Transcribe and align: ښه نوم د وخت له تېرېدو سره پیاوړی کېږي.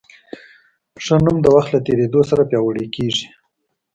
ښه 1.03 1.15
نوم 1.23 1.37
د 1.41 1.47
وخت 1.55 1.69
له 1.75 1.79
تېرېدو 1.87 2.21
سره 2.29 2.41
پیاوړی 2.49 2.85
کېږي. 2.95 3.25